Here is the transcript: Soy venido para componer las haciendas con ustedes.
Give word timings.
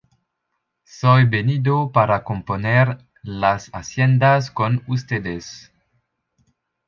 Soy 0.83 1.25
venido 1.27 1.91
para 1.91 2.23
componer 2.23 3.05
las 3.21 3.69
haciendas 3.71 4.49
con 4.49 4.81
ustedes. 4.87 5.71